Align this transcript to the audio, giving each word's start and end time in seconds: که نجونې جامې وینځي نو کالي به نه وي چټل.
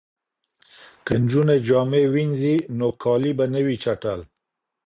که 1.05 1.13
نجونې 1.23 1.57
جامې 1.67 2.03
وینځي 2.13 2.55
نو 2.77 2.87
کالي 3.03 3.31
به 3.37 3.45
نه 3.53 3.61
وي 3.65 3.75
چټل. 3.83 4.19